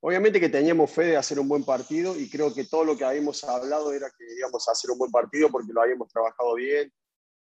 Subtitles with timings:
[0.00, 3.04] Obviamente que teníamos fe de hacer un buen partido y creo que todo lo que
[3.04, 6.92] habíamos hablado era que íbamos a hacer un buen partido porque lo habíamos trabajado bien,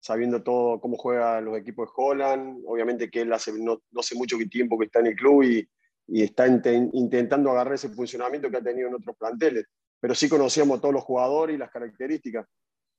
[0.02, 2.64] sabiendo todo cómo juegan los equipos de Holland.
[2.66, 5.70] Obviamente que él hace no, no sé mucho tiempo que está en el club y,
[6.08, 9.66] y está intentando agarrar ese funcionamiento que ha tenido en otros planteles.
[10.02, 12.46] Pero sí conocíamos todos los jugadores y las características.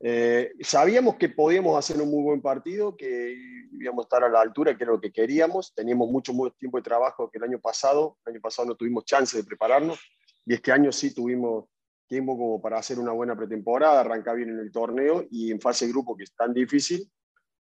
[0.00, 3.36] Eh, sabíamos que podíamos hacer un muy buen partido, que
[3.72, 5.74] íbamos a estar a la altura, que era lo que queríamos.
[5.74, 8.18] Teníamos mucho más tiempo de trabajo que el año pasado.
[8.27, 9.98] El año pasado no tuvimos chance de prepararnos
[10.45, 11.66] y este año sí tuvimos
[12.06, 15.86] tiempo como para hacer una buena pretemporada, arrancar bien en el torneo y en fase
[15.86, 17.11] de grupo, que es tan difícil.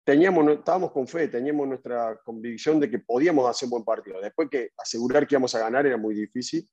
[0.03, 4.21] Teníamos, estábamos con fe, teníamos nuestra convicción de que podíamos hacer un buen partido.
[4.21, 6.69] Después que asegurar que íbamos a ganar era muy difícil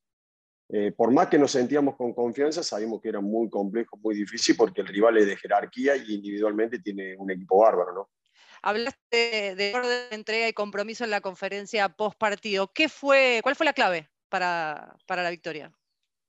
[0.73, 4.55] eh, por más que nos sentíamos con confianza, sabíamos que era muy complejo, muy difícil,
[4.55, 8.09] porque el rival es de jerarquía y individualmente tiene un equipo bárbaro, ¿no?
[8.61, 12.71] Hablaste de orden de entrega y compromiso en la conferencia post partido.
[12.73, 15.73] ¿Qué fue, ¿Cuál fue la clave para, para la victoria?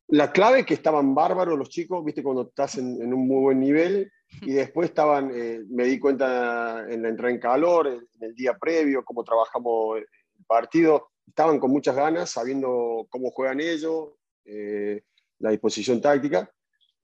[0.09, 3.61] La clave es que estaban bárbaros los chicos, viste, cuando estás en, un muy buen
[3.61, 8.35] nivel, y después estaban, eh, me di cuenta en la entrada en calor, en el
[8.35, 10.07] día previo, cómo trabajamos el
[10.47, 15.03] partido, estaban con muchas ganas, sabiendo cómo juegan ellos, eh,
[15.39, 16.51] la disposición táctica.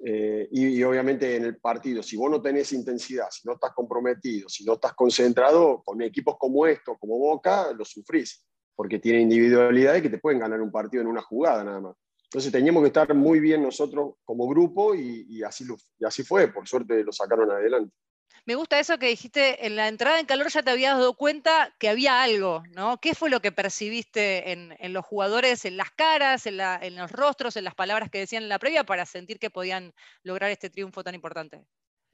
[0.00, 4.48] Eh, y, obviamente en el partido, si vos no tenés intensidad, si no estás comprometido,
[4.48, 10.02] si no estás concentrado, con equipos como estos, como Boca, lo sufrís, porque tiene individualidades
[10.02, 11.96] que te pueden ganar un partido en una jugada nada más.
[12.24, 15.64] Entonces teníamos que estar muy bien nosotros como grupo y así,
[15.98, 17.92] y así fue, por suerte lo sacaron adelante.
[18.48, 21.76] Me gusta eso que dijiste, en la entrada en calor ya te habías dado cuenta
[21.78, 22.98] que había algo, ¿no?
[22.98, 26.56] ¿Qué fue lo que percibiste en, los jugadores, en las caras, en,
[26.96, 30.50] los rostros, en las palabras que decían en la previa para sentir que podían lograr
[30.50, 31.62] este triunfo tan importante?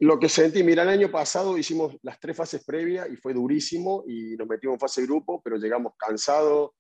[0.00, 4.02] Lo que sentí, mira, el año pasado hicimos las tres fases previas y fue durísimo
[4.04, 6.72] y nos metimos en fase de grupo, pero llegamos cansados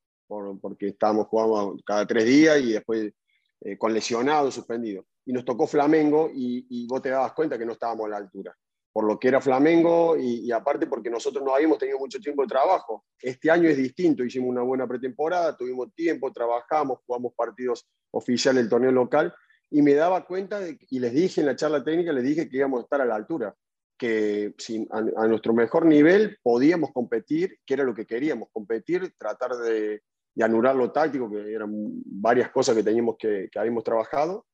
[0.60, 3.12] porque estábamos jugando cada tres días y después
[3.60, 5.06] eh, con lesionados, suspendidos.
[5.24, 8.16] Y nos tocó Flamengo y, y vos te dabas cuenta que no estábamos a la
[8.16, 8.52] altura
[8.94, 12.48] por lo que era Flamengo y, aparte porque nosotros no habíamos tenido mucho tiempo de
[12.48, 13.04] trabajo.
[13.20, 18.70] Este año es distinto, hicimos una buena pretemporada, tuvimos tiempo, trabajamos, jugamos partidos oficiales del
[18.70, 19.34] torneo local
[19.68, 22.78] y me daba cuenta y les dije en la charla técnica, les dije que íbamos
[22.78, 23.52] a estar a la altura,
[23.98, 24.54] que
[24.92, 30.02] a, nuestro mejor nivel podíamos competir, que era lo que queríamos, competir, tratar de,
[30.40, 31.72] anular lo táctico, que eran
[32.04, 34.46] varias cosas que teníamos que, que habíamos trabajado.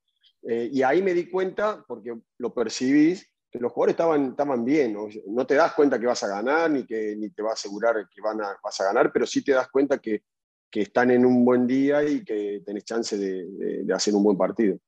[0.49, 4.97] Eh, y ahí me di cuenta, porque lo percibís, los jugadores estaban, estaban bien,
[5.27, 5.47] ¿no?
[5.47, 8.21] te das cuenta que vas a ganar, ni que ni te va a asegurar que
[8.21, 10.23] van a, vas a ganar, pero sí te das cuenta que,
[10.71, 14.39] que están en un buen día y que tenés chance de, de, hacer un buen
[14.39, 14.79] partido.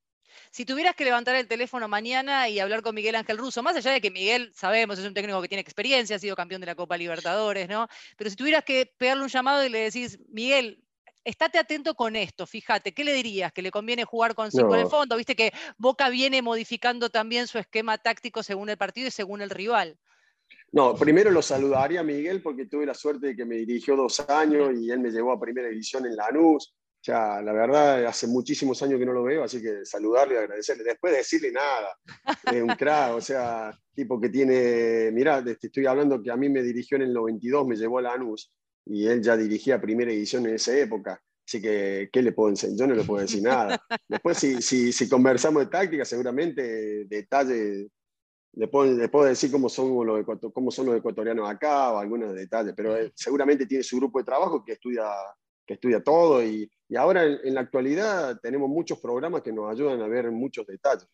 [0.51, 3.91] Si tuvieras que levantar el teléfono mañana y hablar con Miguel Ángel Russo, más allá
[3.91, 6.75] de que Miguel, sabemos, es un técnico que tiene experiencia, ha sido campeón de la
[6.75, 7.89] Copa Libertadores, ¿no?
[8.17, 10.83] Pero si tuvieras que pegarle un llamado y le decís, Miguel,
[11.25, 13.53] estate atento con esto, fíjate, ¿qué le dirías?
[13.53, 15.17] ¿Que le conviene jugar con cinco en el fondo?
[15.17, 19.51] Viste que Boca viene modificando también su esquema táctico según el partido y según el
[19.51, 19.99] rival.
[20.73, 24.21] No, primero lo saludaría a Miguel porque tuve la suerte de que me dirigió dos
[24.29, 26.75] años y él me llevó a primera división en Lanús.
[27.05, 30.85] Ya, la verdad, hace muchísimos años que no lo veo, así que saludarle y agradecerle.
[30.85, 31.99] Después de decirle nada,
[32.45, 36.49] es un crack, o sea, tipo que tiene, mirá, te estoy hablando que a mí
[36.49, 38.53] me dirigió en el 92, me llevó a Lanús
[38.87, 41.23] y él ya dirigía primera edición en esa época.
[41.47, 42.79] Así que, ¿qué le puedo enseñar?
[42.79, 43.81] Yo no le puedo decir nada.
[44.09, 47.89] Después, si, si, si conversamos de táctica, seguramente detalles,
[48.55, 52.35] le puedo, le puedo decir cómo son, los, cómo son los ecuatorianos acá o algunos
[52.35, 55.05] detalles, pero seguramente tiene su grupo de trabajo que estudia,
[55.67, 59.71] que estudia todo y, y ahora en, en, la actualidad tenemos muchos programas que nos
[59.71, 61.09] ayudan a ver muchos detalles.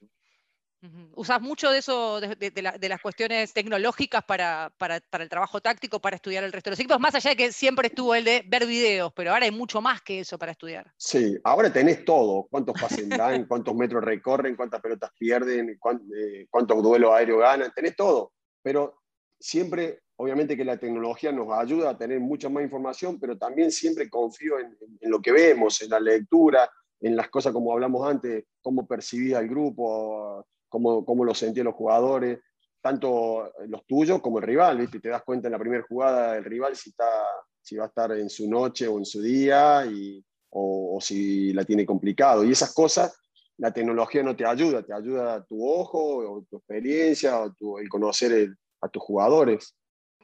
[1.17, 4.73] ¿Usas mucho de eso, de, las cuestiones tecnológicas para,
[5.19, 7.01] el trabajo táctico, para estudiar el resto de los equipos?
[7.01, 10.01] Más allá de que siempre estuvo el de ver videos, pero ahora hay mucho más
[10.03, 10.93] que eso para estudiar.
[10.97, 12.47] Sí, ahora tenés todo.
[12.49, 17.97] Cuántos pasen dan, cuántos metros recorren, cuántas pelotas pierden, eh, cuántos duelos aéreos ganan, tenés
[17.97, 18.33] todo.
[18.63, 19.03] Pero
[19.41, 24.09] siempre, obviamente que la tecnología nos ayuda a tener mucha más información, pero también siempre
[24.09, 28.45] confío en, en lo que vemos, en la lectura, en las cosas como hablamos antes,
[28.61, 32.41] cómo percibía el grupo cómo, cómo lo sentían los jugadores,
[32.81, 35.01] tanto los tuyos como el rival, ¿viste?
[35.01, 37.09] Te das cuenta en la primera jugada del rival si, está,
[37.61, 41.65] si va a estar en su noche o en su día y, o, si la
[41.65, 42.45] tiene complicado.
[42.45, 43.19] Y esas cosas,
[43.57, 48.55] la tecnología no te ayuda, te ayuda tu ojo o tu experiencia o el conocer
[48.81, 49.78] a tus jugadores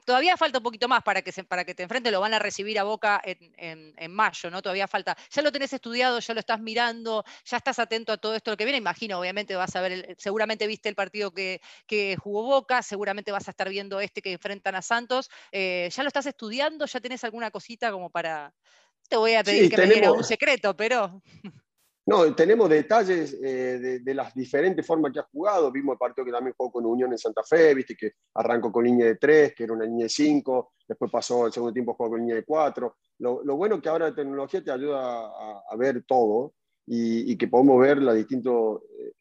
[0.05, 2.39] todavía falta un poquito más para que, se, para que te enfrente, lo van a
[2.39, 4.61] recibir a Boca en, mayo, ¿no?
[4.61, 8.35] Todavía falta, ya lo tenés estudiado, ya lo estás mirando, ya estás atento a todo
[8.35, 11.59] esto lo que viene, imagino, obviamente vas a ver, seguramente viste el partido que,
[12.19, 16.07] jugó Boca, seguramente vas a estar viendo este que enfrentan a Santos, eh, ¿ya lo
[16.07, 16.85] estás estudiando?
[16.85, 18.53] ¿Ya tenés alguna cosita como para...
[19.09, 21.21] Te voy a pedir que me diera un secreto, pero...
[22.07, 25.71] No, tenemos detalles eh, de, las diferentes formas que ha jugado.
[25.71, 28.83] Vimos el partido que también jugó con Unión en Santa Fe, viste que arrancó con
[28.83, 32.11] línea de 3, que era una línea de 5, después pasó al segundo tiempo jugó
[32.11, 32.95] con línea de 4.
[33.19, 35.31] Lo, bueno que ahora la tecnología te ayuda
[35.67, 36.53] a, ver todo
[36.85, 39.13] y, que podemos ver la distinto, eh,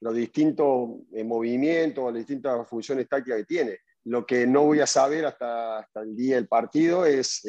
[0.00, 3.78] los distintos eh, movimientos, las distintas funciones tácticas que tiene.
[4.04, 7.42] Lo que no voy a saber hasta, hasta el día del partido es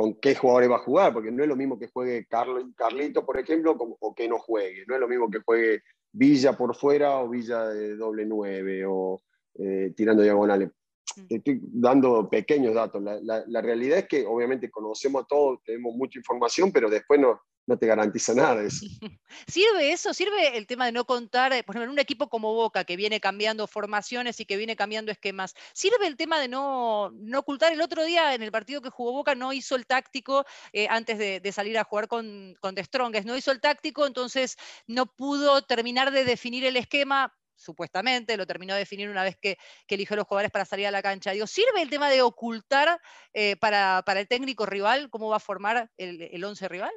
[0.00, 3.38] con qué jugadores va a jugar, porque no es lo mismo que juegue Carlito, por
[3.38, 4.86] ejemplo, o que no juegue.
[4.86, 9.20] No es lo mismo que juegue Villa por fuera o Villa de doble nueve o
[9.58, 10.70] eh, tirando diagonales.
[11.16, 11.26] Mm.
[11.28, 13.02] estoy dando pequeños datos.
[13.02, 17.40] La, la, realidad es que obviamente conocemos a todos, tenemos mucha información, pero después no,
[17.66, 18.84] no te garantiza nada eso.
[19.46, 20.14] ¿Sirve eso?
[20.14, 23.20] ¿Sirve el tema de no contar, por ejemplo, en un equipo como Boca que viene
[23.20, 25.54] cambiando formaciones y que viene cambiando esquemas?
[25.72, 27.72] ¿Sirve el tema de no, no ocultar?
[27.72, 31.18] El otro día en el partido que jugó Boca no hizo el táctico eh, antes
[31.18, 34.56] de, salir a jugar con, con The Strongest, no hizo el táctico, entonces
[34.86, 39.56] no pudo terminar de definir el esquema supuestamente, lo terminó de definir una vez que,
[39.88, 41.32] eligió los jugadores para salir a la cancha.
[41.46, 43.00] ¿sirve el tema de ocultar
[43.32, 46.92] eh, para, el técnico rival cómo va a formar el, el once rival?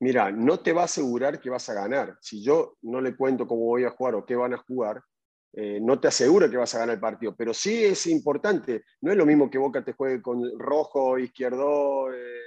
[0.00, 2.18] mira, no te va a asegurar que vas a ganar.
[2.20, 5.02] Si yo no le cuento cómo voy a jugar o qué van a jugar,
[5.52, 8.84] eh, no te asegura que vas a ganar el partido, pero sí es importante.
[9.00, 12.40] No es lo mismo que Boca te juegue con Rojo, Izquierdo, eh,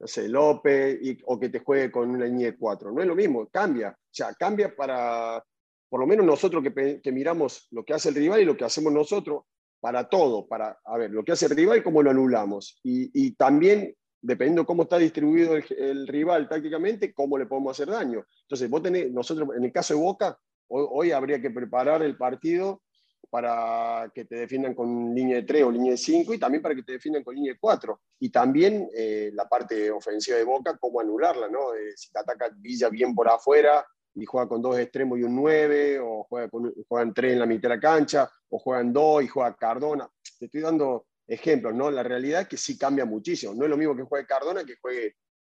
[0.00, 2.90] no sé, López, o que te juegue con una línea de cuatro.
[2.90, 3.90] No es lo mismo, cambia.
[3.90, 5.42] O sea, cambia para,
[5.90, 8.92] por lo menos nosotros que, miramos lo que hace el rival y lo que hacemos
[8.92, 9.42] nosotros,
[9.80, 12.78] para todo, para, a ver, lo que hace el rival cómo lo anulamos.
[12.82, 18.24] Y, y también dependiendo cómo está distribuido el, rival tácticamente, cómo le podemos hacer daño.
[18.42, 20.38] Entonces, vos tenés, nosotros, en el caso de Boca,
[20.68, 22.82] hoy, habría que preparar el partido
[23.28, 26.74] para que te defiendan con línea de 3 o línea de 5 y también para
[26.74, 28.00] que te defiendan con línea de 4.
[28.20, 31.74] Y también eh, la parte ofensiva de Boca, cómo anularla, ¿no?
[31.74, 33.84] Eh, si te ataca Villa bien por afuera
[34.14, 37.46] y juega con dos extremos y un 9, o juega con, juegan 3 en la
[37.46, 40.08] mitad de la cancha, o juegan 2 y juega Cardona.
[40.38, 41.90] Te estoy dando ejemplos, ¿no?
[41.90, 43.54] La realidad es que sí cambia muchísimo.
[43.54, 45.16] No es lo mismo que juegue Cardona que juegue,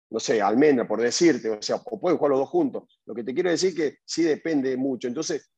[0.09, 3.01] no sé, Almendra, por decirte, o sea, o pueden jugar los dos juntos.
[3.05, 5.07] Lo que te quiero decir que sí depende mucho.
[5.07, 5.49] Entonces,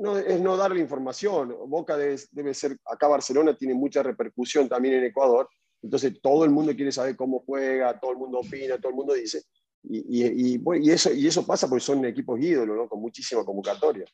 [0.00, 1.54] no, es no darle información.
[1.66, 5.48] Boca debe, ser, acá Barcelona tiene mucha repercusión también en Ecuador,
[5.82, 9.14] entonces todo el mundo quiere saber cómo juega, todo el mundo opina, todo el mundo
[9.14, 9.42] dice.
[9.82, 12.88] Y, y, eso, y eso pasa porque son equipos ídolos, ¿no?
[12.88, 14.04] con muchísima convocatoria.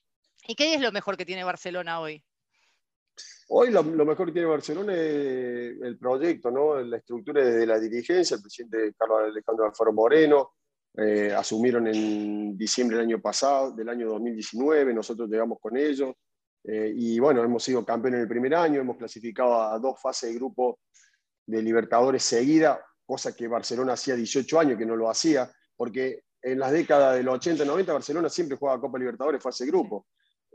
[0.47, 2.23] ¿Y qué es lo mejor que tiene Barcelona hoy?
[3.49, 6.81] Hoy lo, mejor que tiene Barcelona es el proyecto, ¿no?
[6.81, 10.53] la estructura de la dirigencia, el presidente Carlos Alejandro Alfaro Moreno,
[10.97, 16.15] eh, asumieron en diciembre del año pasado, del año 2019, nosotros llegamos con ellos,
[16.65, 20.31] eh, y bueno, hemos sido campeones en el primer año, hemos clasificado a dos fases
[20.31, 20.79] de grupo
[21.47, 26.59] de Libertadores seguida, cosa que Barcelona hacía 18 años que no lo hacía, porque en
[26.59, 30.07] las décadas del 80 90 Barcelona siempre jugaba Copa Libertadores fase de grupo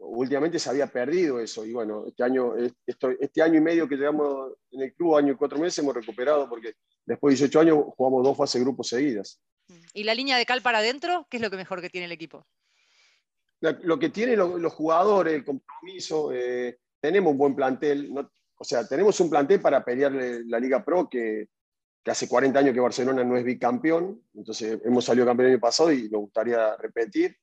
[0.01, 1.65] últimamente se había perdido eso.
[1.65, 2.53] Y bueno, este año,
[2.85, 6.47] este año y medio que llevamos en el club, año y cuatro meses, hemos recuperado
[6.49, 6.73] porque
[7.05, 9.41] después de 18 años jugamos dos fases de grupos seguidas.
[9.93, 11.27] ¿Y la línea de cal para adentro?
[11.29, 12.45] ¿Qué es lo que mejor que tiene el equipo?
[13.61, 18.09] lo que tienen los, jugadores, el compromiso, eh, tenemos un buen plantel,
[18.57, 21.49] o sea, tenemos un plantel para pelear la Liga Pro que,
[22.03, 25.61] que, hace 40 años que Barcelona no es bicampeón, entonces hemos salido campeón el año
[25.61, 27.35] pasado y nos gustaría repetir.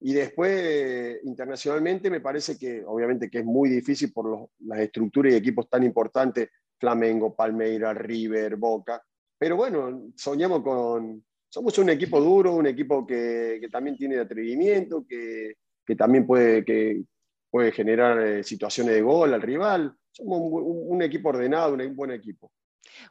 [0.00, 5.36] Y después, internacionalmente, me parece que obviamente que es muy difícil por las estructuras y
[5.36, 9.02] equipos tan importantes, Flamengo, Palmeiras, River, Boca.
[9.38, 11.24] Pero bueno, soñamos con...
[11.48, 16.64] Somos un equipo duro, un equipo que, que también tiene atrevimiento, que, que también puede,
[16.64, 17.04] que
[17.50, 19.94] puede generar eh, situaciones de gol al rival.
[20.10, 22.50] Somos un equipo ordenado, un buen equipo.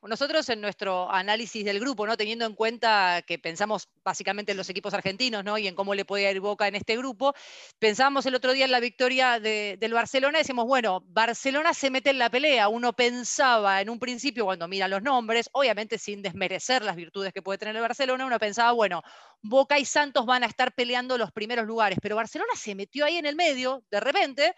[0.02, 2.18] Nosotros en nuestro análisis del grupo, ¿no?
[2.18, 5.58] teniendo en cuenta que pensamos básicamente en los equipos argentinos ¿no?
[5.58, 7.34] y en cómo le podía ir Boca en este grupo,
[7.80, 12.10] pensábamos el otro día en la victoria del Barcelona y decimos, bueno, Barcelona se mete
[12.10, 12.68] en la pelea.
[12.68, 17.42] Uno pensaba en un principio, cuando mira los nombres, obviamente sin desmerecer las virtudes que
[17.42, 19.02] puede tener el Barcelona, uno pensaba, bueno,
[19.42, 23.18] Boca y Santos van a estar peleando los primeros lugares, pero Barcelona se metió ahí
[23.18, 24.56] en el medio de repente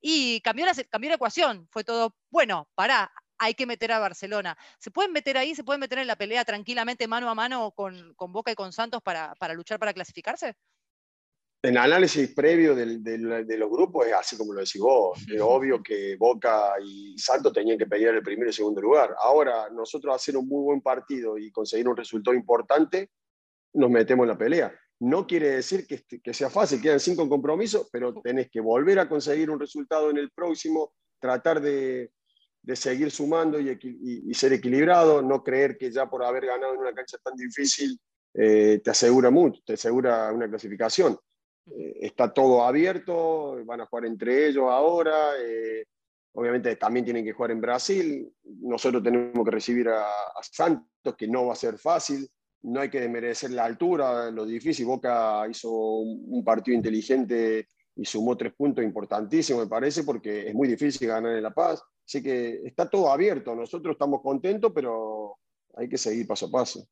[0.00, 1.66] y cambió la, cambió la ecuación.
[1.70, 4.56] Fue todo, bueno, pará, hay que meter a Barcelona.
[4.78, 8.14] ¿Se pueden meter ahí, se pueden meter en la pelea tranquilamente mano a mano con,
[8.16, 10.54] Boca y con Santos para, luchar para clasificarse?
[11.62, 15.18] En análisis previo de los grupos es así como lo decís vos.
[15.32, 19.14] Es obvio que Boca y Santos tenían que pelear el primero y segundo lugar.
[19.18, 23.10] Ahora, nosotros hacer un muy buen partido y conseguir un resultado importante,
[23.72, 24.74] nos metemos en la pelea.
[25.00, 29.08] No quiere decir que, que sea fácil, quedan cinco compromisos, pero tenés que volver a
[29.08, 32.12] conseguir un resultado en el próximo, tratar de,
[32.64, 36.94] de seguir sumando y, ser equilibrado, no creer que ya por haber ganado en una
[36.94, 37.98] cancha tan difícil
[38.32, 41.16] te asegura mucho, te asegura una clasificación.
[42.00, 45.14] está todo abierto, van a jugar entre ellos ahora.
[46.32, 48.32] obviamente también tienen que jugar en Brasil.
[48.42, 52.28] Nosotros tenemos que recibir a, a Santos, que no va a ser fácil
[52.64, 54.86] no hay que desmerecer la altura, lo difícil.
[54.86, 60.66] Boca hizo un, partido inteligente y sumó tres puntos importantísimos, me parece, porque es muy
[60.66, 61.82] difícil ganar en La Paz.
[62.06, 63.54] Así que está todo abierto.
[63.54, 65.38] Nosotros estamos contentos, pero
[65.76, 66.86] hay que seguir paso a paso.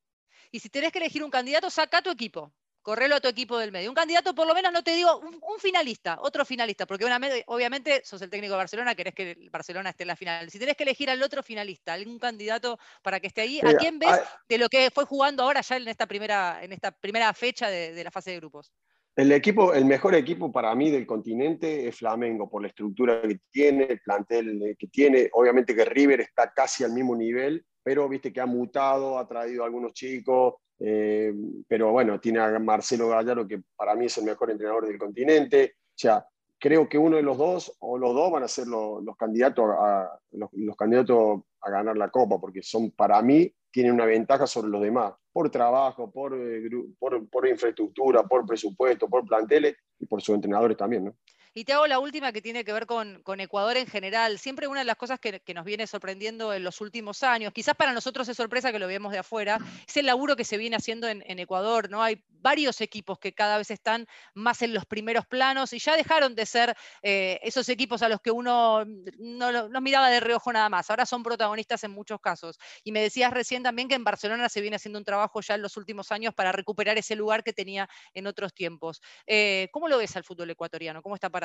[0.51, 2.53] Y si tenés que elegir un candidato, saca tu equipo
[2.83, 3.89] correlo a tu equipo del medio.
[3.89, 7.05] Un candidato, por lo menos, no te digo, un, finalista, otro finalista, porque
[7.47, 10.51] obviamente sos el técnico de Barcelona, querés que Barcelona esté en la final.
[10.51, 13.99] Si tenés que elegir al otro finalista, algún candidato para que esté ahí, ¿a quién
[13.99, 17.71] ves de lo que fue jugando ahora ya en esta primera, en esta primera fecha
[17.71, 18.73] de, la fase de grupos?
[19.15, 23.41] El equipo, el mejor equipo para mí del continente es Flamengo, por la estructura que
[23.51, 25.29] tiene, el plantel que tiene.
[25.35, 29.63] Obviamente que River está casi al mismo nivel, pero viste que ha mutado, ha traído
[29.63, 31.33] a algunos chicos, eh,
[31.69, 35.75] pero bueno, tiene a Marcelo Gallardo, que para mí es el mejor entrenador del continente.
[35.77, 36.27] O sea,
[36.59, 40.19] creo que uno de los dos, o los dos, van a ser los, candidatos, a,
[40.31, 44.83] los, candidatos a ganar la Copa, porque son, para mí, tienen una ventaja sobre los
[44.83, 50.35] demás, por trabajo, por, eh, por, por infraestructura, por presupuesto, por planteles y por sus
[50.35, 51.07] entrenadores también.
[51.07, 51.17] ¿no?
[51.55, 54.39] Y te hago la última que tiene que ver con, Ecuador en general.
[54.39, 57.93] Siempre una de las cosas que, nos viene sorprendiendo en los últimos años, quizás para
[57.93, 61.09] nosotros es sorpresa que lo vemos de afuera, es el laburo que se viene haciendo
[61.09, 61.91] en, Ecuador.
[61.91, 62.03] ¿no?
[62.03, 66.35] Hay varios equipos que cada vez están más en los primeros planos y ya dejaron
[66.35, 68.85] de ser eh, esos equipos a los que uno
[69.19, 70.89] no los miraba de reojo nada más.
[70.89, 72.59] Ahora son protagonistas en muchos casos.
[72.83, 75.63] Y me decías recién también que en Barcelona se viene haciendo un trabajo ya en
[75.63, 79.03] los últimos años para recuperar ese lugar que tenía en otros tiempos.
[79.27, 81.03] Eh, ¿Cómo lo ves al fútbol ecuatoriano?
[81.03, 81.42] ¿Cómo está para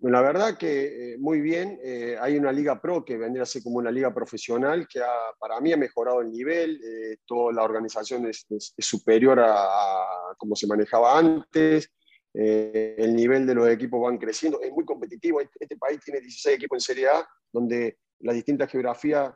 [0.00, 1.78] la verdad que eh, muy bien.
[1.82, 5.00] Eh, hay una liga pro que vendría a ser como una liga profesional que
[5.38, 6.80] para mí ha mejorado el nivel.
[6.82, 8.46] Eh, toda la organización es,
[8.78, 11.90] superior a, como se manejaba antes.
[12.34, 14.60] el nivel de los equipos van creciendo.
[14.60, 15.40] Es muy competitivo.
[15.40, 19.32] Este, este país tiene 16 equipos en Serie A, donde las distintas geografías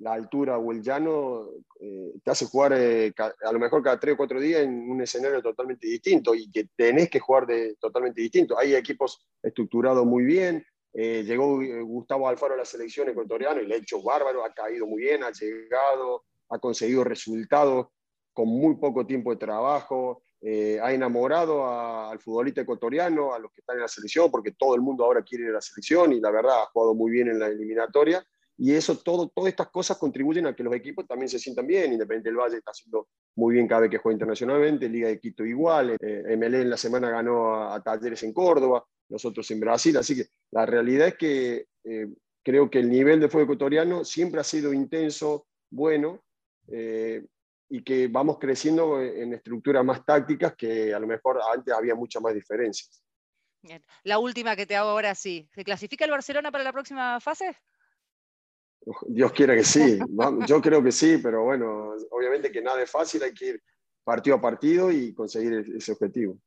[0.00, 1.48] la altura o el llano
[1.80, 5.00] eh, te hace jugar eh, a lo mejor cada tres o cuatro días en un
[5.00, 8.58] escenario totalmente distinto y que tenés que jugar de, totalmente distinto.
[8.58, 10.64] Hay equipos estructurados muy bien.
[10.92, 14.86] Eh, llegó Gustavo Alfaro a la selección ecuatoriana y le ha hecho bárbaro, ha caído
[14.86, 17.88] muy bien, ha llegado, ha conseguido resultados
[18.32, 20.22] con muy poco tiempo de trabajo,
[20.82, 24.82] ha enamorado al futbolista ecuatoriano, a los que están en la selección, porque todo el
[24.82, 27.38] mundo ahora quiere ir a la selección y la verdad ha jugado muy bien en
[27.38, 28.24] la eliminatoria
[28.56, 31.92] y eso, todo, todas estas cosas contribuyen a que los equipos también se sientan bien.
[31.92, 35.44] Independiente del Valle está haciendo muy bien cada vez que juega internacionalmente, Liga de Quito
[35.44, 40.14] igual, eh, MLE en la semana ganó a, Talleres en Córdoba, nosotros en Brasil, así
[40.14, 42.06] que la realidad es que eh,
[42.44, 46.22] creo que el nivel de fútbol ecuatoriano siempre ha sido intenso, bueno,
[46.68, 47.24] eh,
[47.68, 52.22] y que vamos creciendo en estructuras más tácticas que a lo mejor antes había muchas
[52.22, 53.02] más diferencias.
[54.04, 55.48] La última que te hago ahora sí.
[55.54, 57.56] ¿Se clasifica el Barcelona para la próxima fase?
[59.06, 59.98] Dios quiera que sí,
[60.46, 63.62] yo creo que sí, pero bueno, obviamente que nada es fácil, hay que ir
[64.04, 66.38] partido a partido y conseguir ese objetivo.